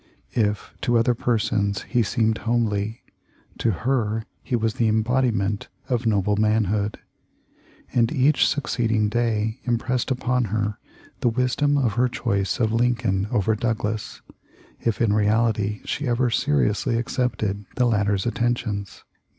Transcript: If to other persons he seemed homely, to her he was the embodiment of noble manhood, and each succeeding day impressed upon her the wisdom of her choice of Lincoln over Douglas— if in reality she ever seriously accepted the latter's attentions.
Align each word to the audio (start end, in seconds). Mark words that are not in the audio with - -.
If 0.33 0.73
to 0.81 0.97
other 0.97 1.13
persons 1.13 1.83
he 1.83 2.01
seemed 2.01 2.39
homely, 2.39 3.03
to 3.59 3.69
her 3.85 4.23
he 4.41 4.55
was 4.55 4.73
the 4.73 4.87
embodiment 4.87 5.67
of 5.89 6.07
noble 6.07 6.35
manhood, 6.37 6.97
and 7.93 8.11
each 8.11 8.47
succeeding 8.47 9.09
day 9.09 9.59
impressed 9.65 10.09
upon 10.09 10.45
her 10.45 10.79
the 11.19 11.29
wisdom 11.29 11.77
of 11.77 11.93
her 11.93 12.07
choice 12.09 12.59
of 12.59 12.73
Lincoln 12.73 13.27
over 13.29 13.53
Douglas— 13.55 14.23
if 14.87 14.99
in 14.99 15.13
reality 15.13 15.81
she 15.85 16.07
ever 16.07 16.31
seriously 16.31 16.97
accepted 16.97 17.65
the 17.75 17.85
latter's 17.85 18.25
attentions. 18.25 19.03